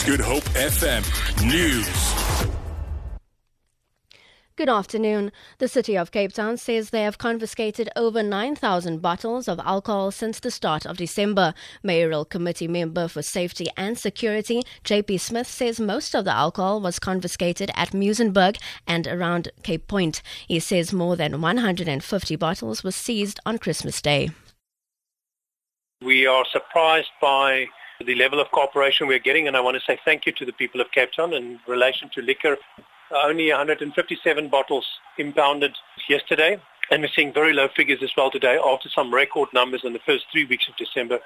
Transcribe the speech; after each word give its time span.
is 0.00 0.06
Good 0.06 0.20
Hope 0.20 0.44
FM 0.54 1.02
News. 1.46 2.50
Good 4.56 4.68
afternoon. 4.68 5.32
The 5.58 5.68
City 5.68 5.96
of 5.96 6.10
Cape 6.10 6.34
Town 6.34 6.58
says 6.58 6.90
they 6.90 7.02
have 7.02 7.16
confiscated 7.16 7.88
over 7.96 8.22
9,000 8.22 9.00
bottles 9.00 9.48
of 9.48 9.58
alcohol 9.60 10.10
since 10.10 10.38
the 10.38 10.50
start 10.50 10.84
of 10.84 10.98
December. 10.98 11.54
Mayoral 11.82 12.26
Committee 12.26 12.68
member 12.68 13.08
for 13.08 13.22
Safety 13.22 13.68
and 13.76 13.98
Security, 13.98 14.62
JP 14.84 15.18
Smith, 15.18 15.46
says 15.46 15.80
most 15.80 16.14
of 16.14 16.24
the 16.26 16.34
alcohol 16.34 16.80
was 16.80 16.98
confiscated 16.98 17.70
at 17.74 17.90
Muizenberg 17.90 18.58
and 18.86 19.06
around 19.06 19.50
Cape 19.62 19.88
Point. 19.88 20.20
He 20.46 20.60
says 20.60 20.92
more 20.92 21.16
than 21.16 21.40
150 21.40 22.36
bottles 22.36 22.84
were 22.84 22.92
seized 22.92 23.40
on 23.46 23.58
Christmas 23.58 24.02
Day. 24.02 24.30
We 26.02 26.26
are 26.26 26.44
surprised 26.52 27.10
by 27.20 27.66
the 28.04 28.14
level 28.14 28.40
of 28.40 28.50
cooperation 28.50 29.06
we're 29.06 29.18
getting, 29.18 29.46
and 29.46 29.56
I 29.56 29.60
want 29.60 29.76
to 29.76 29.82
say 29.86 29.98
thank 30.04 30.26
you 30.26 30.32
to 30.32 30.44
the 30.46 30.52
people 30.52 30.80
of 30.80 30.90
Cape 30.90 31.12
Town 31.12 31.34
in 31.34 31.60
relation 31.66 32.10
to 32.14 32.22
liquor 32.22 32.56
only 33.24 33.50
157 33.50 34.48
bottles 34.48 34.86
impounded 35.18 35.76
yesterday, 36.08 36.60
and 36.90 37.02
we're 37.02 37.08
seeing 37.14 37.32
very 37.32 37.52
low 37.52 37.68
figures 37.76 38.02
as 38.02 38.10
well 38.16 38.30
today 38.30 38.58
after 38.64 38.88
some 38.88 39.12
record 39.12 39.48
numbers 39.52 39.82
in 39.84 39.92
the 39.92 39.98
first 40.00 40.24
three 40.32 40.44
weeks 40.44 40.68
of 40.68 40.76
December. 40.76 41.18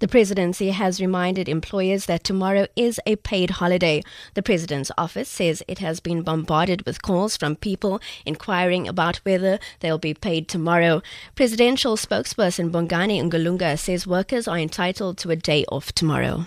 The 0.00 0.08
presidency 0.08 0.70
has 0.70 1.00
reminded 1.00 1.48
employers 1.48 2.06
that 2.06 2.24
tomorrow 2.24 2.66
is 2.76 3.00
a 3.06 3.16
paid 3.16 3.50
holiday. 3.50 4.02
The 4.34 4.42
president's 4.42 4.90
office 4.98 5.28
says 5.28 5.62
it 5.68 5.78
has 5.78 6.00
been 6.00 6.22
bombarded 6.22 6.84
with 6.84 7.02
calls 7.02 7.36
from 7.36 7.56
people 7.56 8.00
inquiring 8.26 8.88
about 8.88 9.18
whether 9.18 9.58
they'll 9.80 9.98
be 9.98 10.14
paid 10.14 10.48
tomorrow. 10.48 11.02
Presidential 11.34 11.96
spokesperson 11.96 12.70
Bongani 12.70 13.22
Ngqulunga 13.22 13.78
says 13.78 14.06
workers 14.06 14.48
are 14.48 14.58
entitled 14.58 15.18
to 15.18 15.30
a 15.30 15.36
day 15.36 15.64
off 15.70 15.92
tomorrow. 15.92 16.46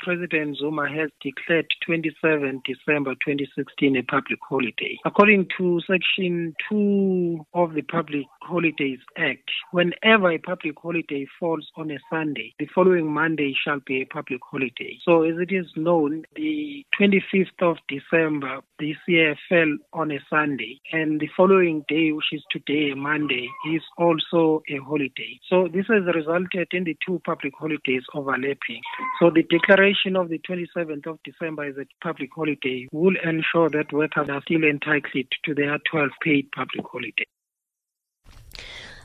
President 0.00 0.56
Zuma 0.58 0.88
has 0.88 1.10
declared 1.22 1.66
27 1.86 2.62
December 2.66 3.14
2016 3.14 3.96
a 3.96 4.02
public 4.02 4.38
holiday. 4.48 4.98
According 5.04 5.48
to 5.58 5.80
Section 5.86 6.54
2 6.68 7.46
of 7.54 7.74
the 7.74 7.82
Public 7.82 8.26
Holidays 8.42 8.98
Act, 9.16 9.50
whenever 9.72 10.30
a 10.30 10.38
public 10.38 10.74
holiday 10.80 11.26
falls 11.38 11.66
on 11.76 11.90
a 11.90 11.98
Sunday, 12.10 12.54
the 12.58 12.68
following 12.74 13.12
Monday 13.12 13.54
shall 13.64 13.80
be 13.86 14.02
a 14.02 14.06
public 14.06 14.40
holiday. 14.50 14.98
So, 15.04 15.22
as 15.22 15.36
it 15.38 15.52
is 15.52 15.66
known, 15.76 16.24
the 16.36 16.84
25th 17.00 17.60
of 17.62 17.76
December 17.88 18.60
this 18.78 18.96
year 19.06 19.36
fell 19.48 19.76
on 19.92 20.10
a 20.10 20.18
Sunday, 20.28 20.80
and 20.92 21.20
the 21.20 21.28
following 21.36 21.84
day, 21.88 22.12
which 22.12 22.32
is 22.32 22.42
today, 22.50 22.94
Monday, 22.94 23.48
is 23.72 23.82
also 23.96 24.62
a 24.68 24.76
holiday. 24.84 25.40
So, 25.48 25.68
this 25.72 25.86
has 25.88 26.02
resulted 26.14 26.68
in 26.72 26.84
the 26.84 26.96
two 27.06 27.20
public 27.24 27.54
holidays 27.58 28.02
overlapping. 28.14 28.82
So, 29.20 29.30
the 29.30 29.42
declaration 29.42 29.83
declaration 29.84 30.16
of 30.16 30.30
the 30.30 30.38
27th 30.38 31.06
of 31.06 31.18
December 31.24 31.64
as 31.64 31.76
a 31.76 31.84
public 32.02 32.30
holiday 32.34 32.88
will 32.90 33.14
ensure 33.22 33.68
that 33.68 33.92
workers 33.92 34.28
are 34.30 34.40
still 34.42 34.64
entitled 34.64 35.26
to 35.44 35.54
their 35.54 35.78
12 35.90 36.10
paid 36.22 36.50
public 36.52 36.86
holiday. 36.90 37.26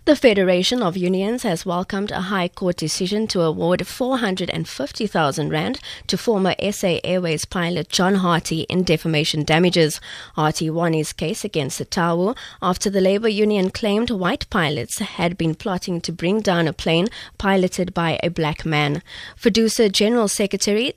The 0.06 0.16
Federation 0.16 0.82
of 0.82 0.96
Unions 0.98 1.44
has 1.44 1.66
welcomed 1.66 2.10
a 2.10 2.22
High 2.22 2.48
Court 2.48 2.78
decision 2.78 3.28
to 3.28 3.42
award 3.42 3.86
450,000 3.86 5.50
rand 5.50 5.80
to 6.08 6.18
former 6.18 6.56
SA 6.72 7.00
Airways 7.04 7.46
pilot 7.46 7.90
John 7.90 8.16
Harty 8.16 8.62
in 8.62 8.84
defamation 8.84 9.44
damages. 9.44 10.00
Harty 10.36 10.70
won 10.70 10.94
his 10.94 11.14
case 11.14 11.44
against 11.44 11.80
SATAWU 11.80 12.36
after 12.62 12.90
the 12.90 13.02
labor 13.02 13.28
union 13.28 13.70
claimed 13.70 14.10
white 14.10 14.50
pilots 14.50 15.00
had 15.00 15.38
been 15.38 15.54
plotting 15.54 16.02
to 16.02 16.12
bring 16.12 16.40
down 16.40 16.68
a 16.68 16.74
plane 16.74 17.10
piloted 17.38 17.94
by 17.94 18.20
a 18.24 18.30
black 18.30 18.66
man. 18.66 19.04
FEDUSA 19.36 19.92
General 19.92 20.30
Secretary 20.30 20.94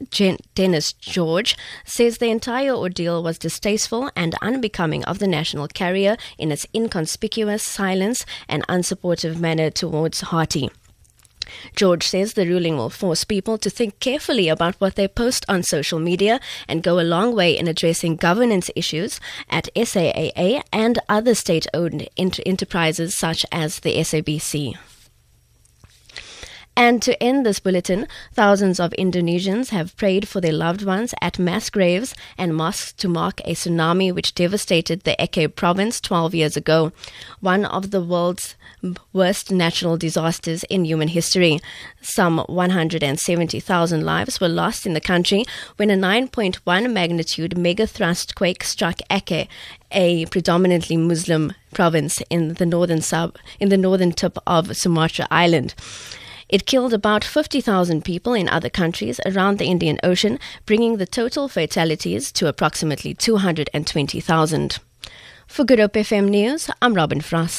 Dennis 0.55 0.93
George 0.95 1.57
says 1.85 2.17
the 2.19 2.31
entire 2.31 2.73
ordeal 2.73 3.23
was 3.23 3.37
distasteful 3.37 4.11
and 4.17 4.37
unbecoming 4.41 5.05
of 5.05 5.19
the 5.19 5.29
national 5.29 5.69
carrier 5.69 6.17
in 6.39 6.53
its 6.53 6.67
inconspicuous 6.73 7.63
silence 7.63 8.25
and 8.49 8.65
unsupported 8.69 8.92
supportive 8.93 9.41
manner 9.41 9.71
towards 9.71 10.21
Harty. 10.21 10.69
George 11.75 12.07
says 12.07 12.35
the 12.35 12.47
ruling 12.47 12.77
will 12.77 12.91
force 12.91 13.25
people 13.25 13.57
to 13.57 13.71
think 13.71 13.99
carefully 14.01 14.49
about 14.51 14.75
what 14.81 14.97
they 14.97 15.09
post 15.09 15.47
on 15.49 15.63
social 15.63 15.99
media 15.99 16.39
and 16.69 16.83
go 16.83 17.01
a 17.01 17.11
long 17.17 17.35
way 17.35 17.57
in 17.59 17.67
addressing 17.69 18.17
governance 18.17 18.71
issues 18.77 19.19
at 19.49 19.71
SAA 19.75 20.61
and 20.73 20.99
other 21.09 21.35
state 21.35 21.67
owned 21.73 22.07
enterprises 22.19 23.17
such 23.17 23.47
as 23.51 23.81
the 23.81 23.97
SABC. 23.97 24.77
And 26.85 27.01
to 27.03 27.23
end 27.23 27.47
this 27.47 27.61
bulletin, 27.61 28.09
thousands 28.33 28.81
of 28.81 28.93
Indonesians 28.99 29.69
have 29.69 29.97
prayed 29.97 30.27
for 30.27 30.41
their 30.41 30.53
loved 30.53 30.85
ones 30.85 31.15
at 31.23 31.39
mass 31.39 31.71
graves 31.71 32.13
and 32.37 32.57
mosques 32.57 32.93
to 32.95 33.09
mark 33.09 33.41
a 33.45 33.55
tsunami 33.55 34.13
which 34.13 34.35
devastated 34.35 35.05
the 35.05 35.15
Aceh 35.17 35.55
province 35.55 36.01
12 36.01 36.35
years 36.35 36.57
ago, 36.57 36.91
one 37.39 37.65
of 37.65 37.93
the 37.93 38.01
world's 38.01 38.57
worst 39.13 39.53
natural 39.53 39.97
disasters 39.97 40.65
in 40.65 40.85
human 40.85 41.07
history. 41.07 41.61
Some 42.01 42.39
170,000 42.49 44.05
lives 44.05 44.41
were 44.41 44.49
lost 44.49 44.85
in 44.85 44.95
the 44.95 45.01
country 45.01 45.45
when 45.77 45.89
a 45.89 45.95
9.1 45.95 46.93
magnitude 46.93 47.53
megathrust 47.53 48.35
quake 48.35 48.65
struck 48.65 48.97
Aceh, 49.09 49.47
a 49.93 50.27
predominantly 50.27 50.97
Muslim 50.97 51.53
province 51.73 52.21
in 52.29 52.55
the 52.55 52.67
northern 52.67 53.03
sub 53.03 53.39
in 53.61 53.69
the 53.69 53.77
northern 53.77 54.11
tip 54.11 54.37
of 54.49 54.77
Sumatra 54.77 55.29
Island. 55.31 55.77
It 56.53 56.67
killed 56.67 56.93
about 56.93 57.25
50,000 57.25 58.05
people 58.05 58.35
in 58.35 58.47
other 58.47 58.69
countries 58.69 59.19
around 59.25 59.57
the 59.57 59.65
Indian 59.65 59.99
Ocean, 60.03 60.39
bringing 60.67 60.99
the 60.99 61.07
total 61.07 61.49
fatalities 61.49 62.31
to 62.33 62.47
approximately 62.47 63.15
220,000. 63.15 64.79
For 65.47 65.65
Good 65.65 65.79
Hope 65.79 65.95
FM 65.95 66.29
News, 66.29 66.69
I'm 66.83 66.93
Robin 66.93 67.23
Frost. 67.23 67.51